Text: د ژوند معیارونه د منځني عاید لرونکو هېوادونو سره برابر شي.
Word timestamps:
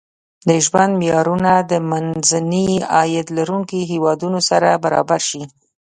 د 0.47 0.49
ژوند 0.65 0.93
معیارونه 1.01 1.51
د 1.71 1.73
منځني 1.89 2.69
عاید 2.95 3.27
لرونکو 3.37 3.75
هېوادونو 3.91 4.39
سره 4.49 4.69
برابر 4.83 5.21
شي. 5.29 5.41